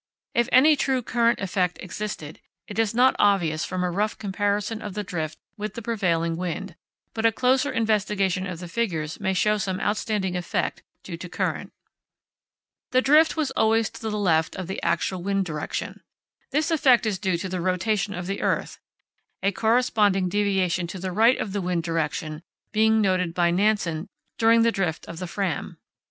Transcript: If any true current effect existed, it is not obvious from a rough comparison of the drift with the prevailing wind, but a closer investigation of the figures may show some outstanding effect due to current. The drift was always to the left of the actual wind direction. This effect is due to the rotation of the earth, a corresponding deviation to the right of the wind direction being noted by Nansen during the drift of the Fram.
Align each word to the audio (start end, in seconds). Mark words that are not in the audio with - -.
If 0.33 0.49
any 0.51 0.75
true 0.75 1.03
current 1.03 1.39
effect 1.41 1.77
existed, 1.79 2.39
it 2.67 2.79
is 2.79 2.95
not 2.95 3.15
obvious 3.19 3.63
from 3.63 3.83
a 3.83 3.91
rough 3.91 4.17
comparison 4.17 4.81
of 4.81 4.95
the 4.95 5.03
drift 5.03 5.37
with 5.57 5.75
the 5.75 5.81
prevailing 5.83 6.37
wind, 6.37 6.75
but 7.13 7.23
a 7.23 7.31
closer 7.31 7.71
investigation 7.71 8.47
of 8.47 8.57
the 8.59 8.67
figures 8.67 9.19
may 9.19 9.35
show 9.35 9.59
some 9.59 9.79
outstanding 9.79 10.35
effect 10.35 10.81
due 11.03 11.17
to 11.17 11.29
current. 11.29 11.71
The 12.89 13.03
drift 13.03 13.37
was 13.37 13.51
always 13.51 13.91
to 13.91 14.01
the 14.09 14.17
left 14.17 14.55
of 14.55 14.65
the 14.65 14.81
actual 14.81 15.21
wind 15.21 15.45
direction. 15.45 16.01
This 16.49 16.71
effect 16.71 17.05
is 17.05 17.19
due 17.19 17.37
to 17.37 17.47
the 17.47 17.61
rotation 17.61 18.15
of 18.15 18.25
the 18.25 18.41
earth, 18.41 18.79
a 19.43 19.51
corresponding 19.51 20.29
deviation 20.29 20.87
to 20.87 20.97
the 20.99 21.11
right 21.11 21.37
of 21.37 21.53
the 21.53 21.61
wind 21.61 21.83
direction 21.83 22.41
being 22.71 23.01
noted 23.01 23.35
by 23.35 23.51
Nansen 23.51 24.07
during 24.39 24.63
the 24.63 24.71
drift 24.71 25.07
of 25.07 25.19
the 25.19 25.27
Fram. 25.27 25.77